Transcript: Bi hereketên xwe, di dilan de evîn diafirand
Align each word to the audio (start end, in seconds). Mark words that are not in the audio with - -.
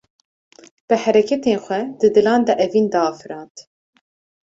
Bi 0.87 0.97
hereketên 1.03 1.59
xwe, 1.65 1.79
di 1.99 2.07
dilan 2.15 2.41
de 2.47 2.53
evîn 2.65 2.87
diafirand 2.93 3.55